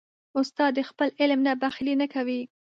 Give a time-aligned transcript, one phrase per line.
[0.39, 2.41] استاد د خپل علم نه بخیلي نه کوي.